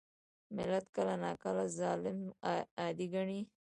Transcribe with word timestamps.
ملت 0.55 0.85
کله 0.95 1.15
ناکله 1.23 1.65
ظالم 1.79 2.19
عادي 2.79 3.07
ګڼي. 3.13 3.39